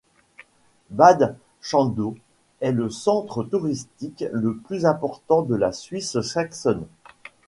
Bad 0.89 1.37
Schandau 1.61 2.17
est 2.59 2.71
le 2.71 2.89
centre 2.89 3.43
touristique 3.43 4.25
le 4.31 4.57
plus 4.57 4.87
important 4.87 5.43
de 5.43 5.53
la 5.53 5.71
Suisse 5.71 6.19
saxonne. 6.21 6.87